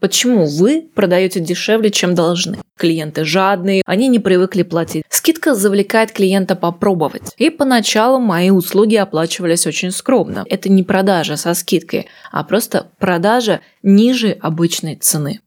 [0.00, 2.58] Почему вы продаете дешевле, чем должны?
[2.78, 5.04] Клиенты жадные, они не привыкли платить.
[5.10, 7.34] Скидка завлекает клиента попробовать.
[7.36, 10.44] И поначалу мои услуги оплачивались очень скромно.
[10.48, 15.40] Это не продажа со скидкой, а просто продажа ниже обычной цены.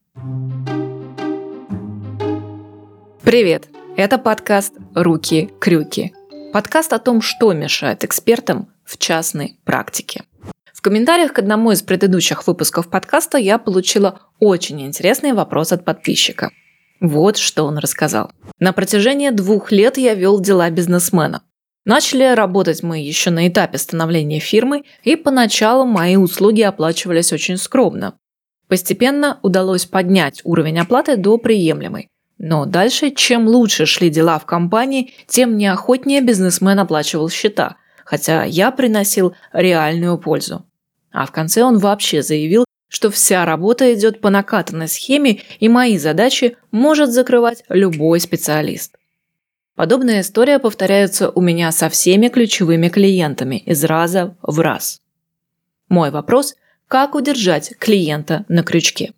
[3.22, 3.64] Привет!
[3.96, 6.12] Это подкаст «Руки-крюки».
[6.52, 10.22] Подкаст о том, что мешает экспертам в частной практике
[10.84, 16.50] комментариях к одному из предыдущих выпусков подкаста я получила очень интересный вопрос от подписчика.
[17.00, 18.30] Вот что он рассказал.
[18.58, 21.42] На протяжении двух лет я вел дела бизнесмена.
[21.86, 28.18] Начали работать мы еще на этапе становления фирмы, и поначалу мои услуги оплачивались очень скромно.
[28.68, 32.08] Постепенно удалось поднять уровень оплаты до приемлемой.
[32.36, 38.70] Но дальше, чем лучше шли дела в компании, тем неохотнее бизнесмен оплачивал счета, хотя я
[38.70, 40.66] приносил реальную пользу.
[41.14, 45.96] А в конце он вообще заявил, что вся работа идет по накатанной схеме и мои
[45.96, 48.96] задачи может закрывать любой специалист.
[49.76, 55.02] Подобная история повторяется у меня со всеми ключевыми клиентами из раза в раз.
[55.88, 56.56] Мой вопрос–
[56.88, 59.12] как удержать клиента на крючке?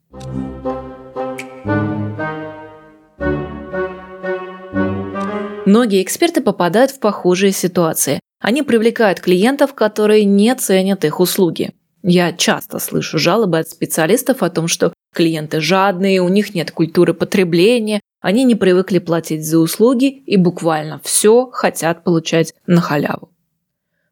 [5.65, 8.21] Многие эксперты попадают в похожие ситуации.
[8.39, 11.73] Они привлекают клиентов, которые не ценят их услуги.
[12.09, 17.15] Я часто слышу жалобы от специалистов о том, что клиенты жадные, у них нет культуры
[17.15, 23.33] потребления, они не привыкли платить за услуги и буквально все хотят получать на халяву.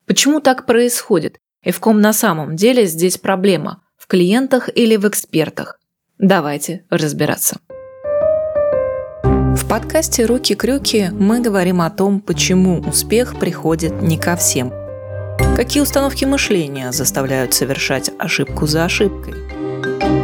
[0.07, 1.39] Почему так происходит?
[1.63, 3.81] И в ком на самом деле здесь проблема?
[3.97, 5.79] В клиентах или в экспертах?
[6.19, 7.61] Давайте разбираться.
[9.23, 14.73] В подкасте «Руки-крюки» мы говорим о том, почему успех приходит не ко всем–
[15.39, 19.35] Какие установки мышления заставляют совершать ошибку за ошибкой?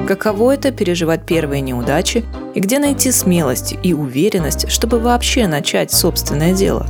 [0.07, 6.53] Каково это переживать первые неудачи и где найти смелость и уверенность, чтобы вообще начать собственное
[6.53, 6.87] дело?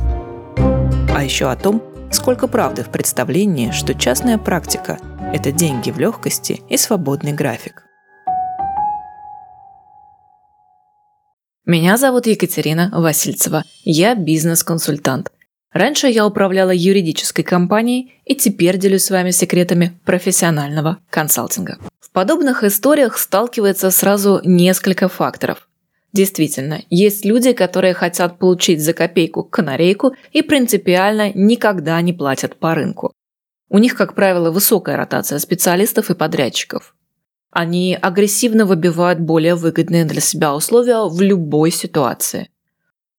[1.15, 4.97] А еще о том, сколько правды в представлении, что частная практика–
[5.33, 7.83] это деньги в легкости и свободный график.
[11.65, 13.63] Меня зовут Екатерина Васильцева.
[13.83, 15.31] Я бизнес-консультант–
[15.73, 21.77] Раньше я управляла юридической компанией и теперь делюсь с вами секретами профессионального консалтинга.
[21.99, 25.69] В подобных историях сталкивается сразу несколько факторов.
[26.11, 32.75] Действительно, есть люди, которые хотят получить за копейку канарейку и принципиально никогда не платят по
[32.75, 33.13] рынку.
[33.69, 36.93] У них, как правило, высокая ротация специалистов и подрядчиков.
[37.49, 42.49] Они агрессивно выбивают более выгодные для себя условия в любой ситуации–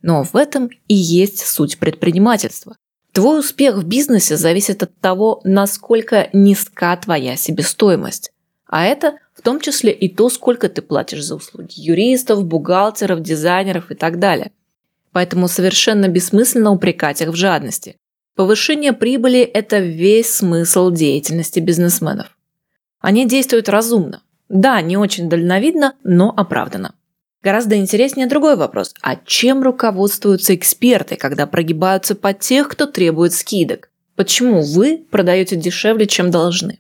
[0.03, 2.77] но в этом и есть суть предпринимательства.
[3.13, 8.33] Твой успех в бизнесе зависит от того, насколько низка твоя себестоимость.
[8.67, 13.91] А это в том числе и то, сколько ты платишь за услуги юристов, бухгалтеров, дизайнеров
[13.91, 14.53] и так далее.
[15.13, 17.97] Поэтому совершенно бессмысленно упрекать их в жадности.
[18.35, 22.29] Повышение прибыли– это весь смысл деятельности бизнесменов.
[22.99, 24.23] Они действуют разумно.
[24.49, 26.95] Да, не очень дальновидно, но оправданно.
[27.43, 28.95] Гораздо интереснее другой вопрос.
[29.03, 33.91] А чем руководствуются эксперты, когда прогибаются под тех, кто требует скидок?
[34.15, 36.79] Почему вы продаете дешевле, чем должны?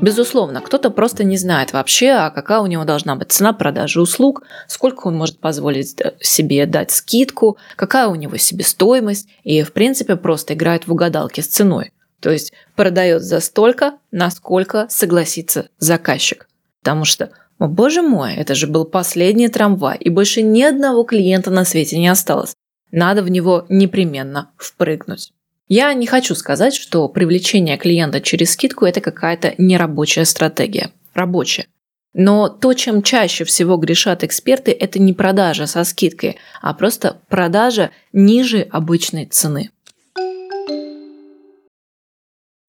[0.00, 4.44] Безусловно, кто-то просто не знает вообще, а какая у него должна быть цена продажи услуг,
[4.66, 10.16] сколько он может позволить э, себе дать скидку, какая у него себестоимость, и в принципе
[10.16, 11.92] просто играет в угадалки с ценой.
[12.20, 16.46] То есть продает за столько, насколько согласится заказчик.
[16.86, 21.50] Потому что, о боже мой, это же был последний трамвай, и больше ни одного клиента
[21.50, 22.54] на свете не осталось.
[22.92, 25.32] Надо в него непременно впрыгнуть.
[25.66, 30.92] Я не хочу сказать, что привлечение клиента через скидку– это какая-то нерабочая стратегия.
[31.12, 31.66] Рабочая.
[32.14, 37.90] Но то, чем чаще всего грешат эксперты, это не продажа со скидкой, а просто продажа
[38.12, 39.70] ниже обычной цены.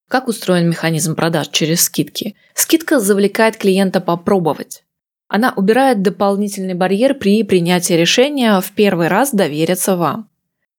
[0.10, 2.36] Как устроен механизм продаж через скидки?
[2.54, 4.84] Скидка завлекает клиента попробовать.
[5.28, 10.30] Она убирает дополнительный барьер при принятии решения в первый раз довериться вам.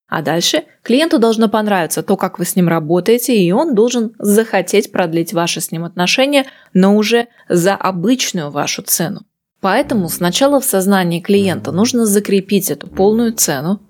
[0.09, 4.91] А дальше клиенту должно понравиться то, как вы с ним работаете, и он должен захотеть
[4.91, 9.21] продлить ваши с ним отношения, но уже за обычную вашу цену.
[9.61, 13.83] Поэтому сначала в сознании клиента нужно закрепить эту полную цену,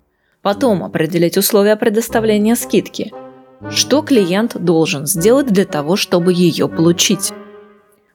[0.42, 3.12] потом определить условия предоставления скидки–
[3.70, 7.32] что клиент должен сделать для того, чтобы ее получить?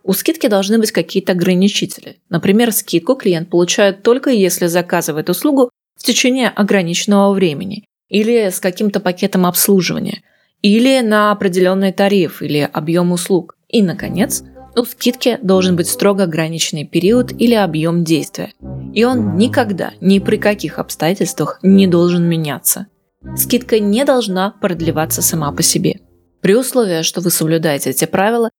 [0.04, 2.18] У скидки должны быть какие-то ограничители.
[2.30, 9.00] Например, скидку клиент получает только если заказывает услугу в течение ограниченного времени или с каким-то
[9.00, 10.22] пакетом обслуживания,
[10.62, 13.56] или на определенный тариф или объем услуг.
[13.69, 14.44] И, наконец,
[14.75, 18.54] У скидки должен быть строго ограниченный период или объем действия,
[18.94, 22.88] и он никогда, ни при каких обстоятельствах не должен меняться.
[23.36, 26.02] Скидка не должна продлеваться сама по себе.
[26.42, 28.50] При условии, что вы соблюдаете эти правила,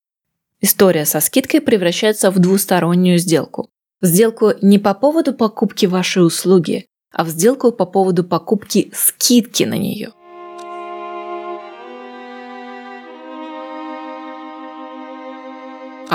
[0.61, 3.71] история со скидкой превращается в двустороннюю сделку.
[4.01, 9.65] В сделку не по поводу покупки вашей услуги, а в сделку по поводу покупки скидки
[9.65, 10.13] на нее–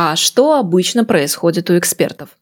[0.02, 2.38] А что обычно происходит у экспертов?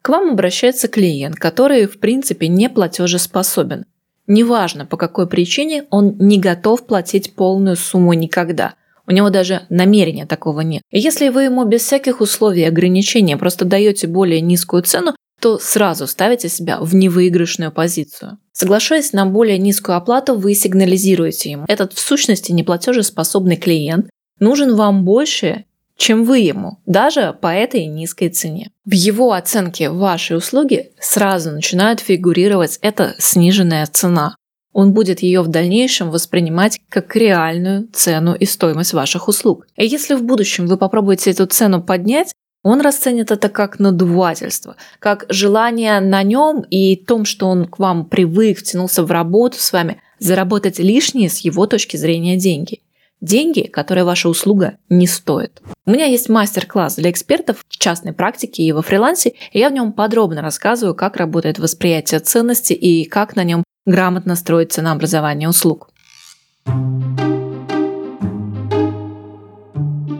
[0.00, 3.84] К вам обращается клиент, который в принципе не платежеспособен.
[4.26, 8.74] Неважно, по какой причине он не готов платить полную сумму никогда.
[9.06, 10.82] У него даже намерения такого нет.
[10.90, 15.58] И если вы ему без всяких условий и ограничений просто даете более низкую цену, то
[15.58, 18.38] сразу ставите себя в невыигрышную позицию.
[18.52, 21.64] Соглашаясь на более низкую оплату, вы сигнализируете ему.
[21.66, 24.08] Этот в сущности неплатежеспособный клиент
[24.38, 25.64] нужен вам больше,
[25.96, 28.70] чем вы ему, даже по этой низкой цене.
[28.84, 34.34] В его оценке вашей услуги сразу начинает фигурировать эта сниженная цена.
[34.72, 39.66] Он будет ее в дальнейшем воспринимать как реальную цену и стоимость ваших услуг.
[39.76, 45.26] И если в будущем вы попробуете эту цену поднять, он расценит это как надувательство, как
[45.28, 50.00] желание на нем и том, что он к вам привык, втянулся в работу с вами,
[50.18, 52.80] заработать лишние с его точки зрения деньги–
[53.22, 55.62] деньги, которые ваша услуга не стоит.
[55.86, 59.72] У меня есть мастер-класс для экспертов в частной практике и во фрилансе, и я в
[59.72, 65.88] нем подробно рассказываю, как работает восприятие ценности и как на нем грамотно строить ценообразование услуг.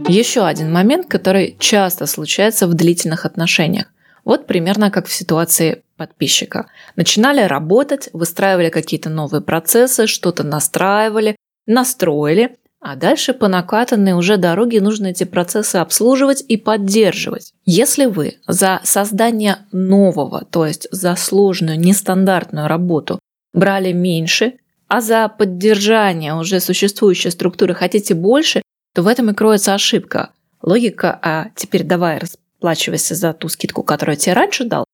[0.08, 3.86] Еще один момент, который часто случается в длительных отношениях.
[4.24, 6.66] Вот примерно как в ситуации подписчика.
[6.96, 14.80] Начинали работать, выстраивали какие-то новые процессы, что-то настраивали, настроили, а дальше по накатанной уже дороге
[14.80, 17.52] нужно эти процессы обслуживать и поддерживать.
[17.64, 23.20] Если вы за создание нового, то есть за сложную, нестандартную работу
[23.54, 24.54] брали меньше,
[24.88, 28.62] а за поддержание уже существующей структуры хотите больше,
[28.94, 30.30] то в этом и кроется ошибка.
[30.60, 34.84] Логика «а теперь давай расплачивайся за ту скидку, которую я тебе раньше дал»,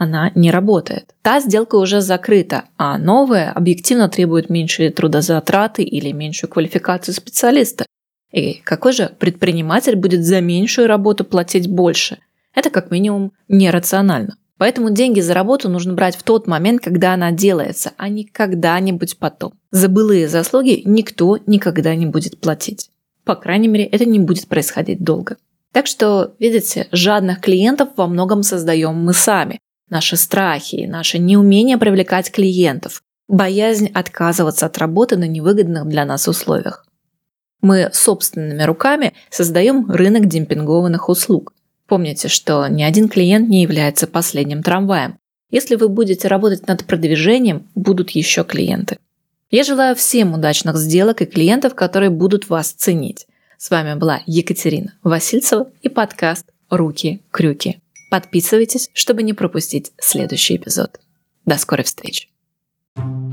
[0.00, 1.14] она не работает.
[1.20, 7.84] Та сделка уже закрыта, а новая объективно требует меньшие трудозатраты или меньшую квалификацию специалиста.
[8.32, 12.16] И какой же предприниматель будет за меньшую работу платить больше?
[12.54, 14.38] Это как минимум нерационально.
[14.56, 19.18] Поэтому деньги за работу нужно брать в тот момент, когда она делается, а не когда-нибудь
[19.18, 19.52] потом.
[19.70, 22.90] За былые заслуги никто никогда не будет платить.
[23.24, 25.36] По крайней мере, это не будет происходить долго.
[25.72, 32.30] Так что, видите, жадных клиентов во многом создаем мы сами наши страхи, наше неумение привлекать
[32.30, 36.86] клиентов, боязнь отказываться от работы на невыгодных для нас условиях.
[37.60, 41.52] Мы собственными руками создаем рынок демпингованных услуг.
[41.86, 45.18] Помните, что ни один клиент не является последним трамваем.
[45.50, 48.98] Если вы будете работать над продвижением, будут еще клиенты.
[49.50, 53.26] Я желаю всем удачных сделок и клиентов, которые будут вас ценить.
[53.58, 57.80] С вами была Екатерина Васильцева и подкаст «Руки-крюки».
[58.10, 61.00] Подписывайтесь, чтобы не пропустить следующий эпизод.
[61.46, 62.28] До скорой встречи!
[62.96, 63.29] thank you